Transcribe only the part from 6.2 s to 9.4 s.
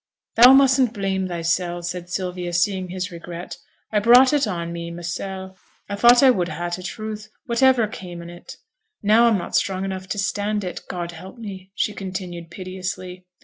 I would ha' t' truth, whativer came on it, and now I'm